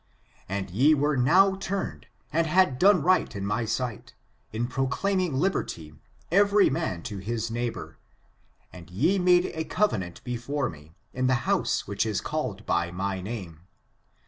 [0.49, 4.15] And ye were now turned, and had done right in my sight,
[4.51, 5.93] in pro claiming liberty,
[6.31, 7.99] every man to his neighbor,
[8.73, 13.21] and ye made a covenant before me, in the house which is called by my
[13.21, 13.59] name.